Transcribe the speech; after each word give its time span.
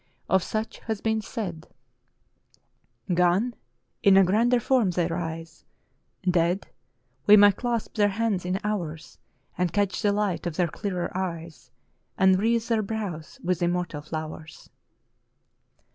Of 0.27 0.41
such 0.41 0.79
has 0.87 0.99
been 0.99 1.21
said: 1.21 1.67
"Gone? 3.13 3.53
In 4.01 4.17
a 4.17 4.23
grander 4.23 4.59
form 4.59 4.89
they 4.89 5.05
rise! 5.05 5.63
Dead? 6.27 6.65
We 7.27 7.37
may 7.37 7.51
clasp 7.51 7.97
their 7.97 8.07
hands 8.07 8.43
in 8.43 8.59
ours, 8.63 9.19
And 9.59 9.71
catch 9.71 10.01
the 10.01 10.11
light 10.11 10.47
of 10.47 10.55
their 10.55 10.69
clearer 10.69 11.15
eyes. 11.15 11.69
And 12.17 12.39
wreathe 12.39 12.63
their 12.65 12.81
brows 12.81 13.39
with 13.43 13.61
immortal 13.61 14.01
flowers." 14.01 14.71